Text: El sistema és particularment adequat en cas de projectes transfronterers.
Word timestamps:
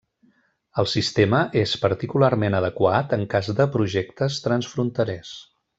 El 0.83 0.87
sistema 0.93 1.41
és 1.63 1.75
particularment 1.83 2.59
adequat 2.61 3.15
en 3.19 3.29
cas 3.35 3.53
de 3.61 3.69
projectes 3.77 4.43
transfronterers. 4.49 5.37